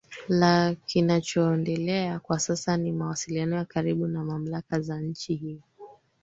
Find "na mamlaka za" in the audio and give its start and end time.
4.07-5.01